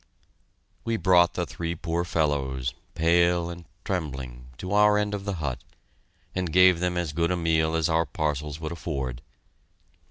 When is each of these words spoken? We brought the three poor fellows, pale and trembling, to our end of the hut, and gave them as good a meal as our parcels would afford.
We 0.83 0.97
brought 0.97 1.35
the 1.35 1.45
three 1.45 1.75
poor 1.75 2.03
fellows, 2.03 2.73
pale 2.95 3.51
and 3.51 3.65
trembling, 3.85 4.47
to 4.57 4.71
our 4.71 4.97
end 4.97 5.13
of 5.13 5.25
the 5.25 5.35
hut, 5.35 5.63
and 6.33 6.51
gave 6.51 6.79
them 6.79 6.97
as 6.97 7.13
good 7.13 7.29
a 7.29 7.37
meal 7.37 7.75
as 7.75 7.87
our 7.87 8.07
parcels 8.07 8.59
would 8.59 8.71
afford. 8.71 9.21